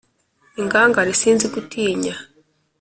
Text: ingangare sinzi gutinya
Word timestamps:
ingangare 0.59 1.11
sinzi 1.19 1.45
gutinya 1.53 2.15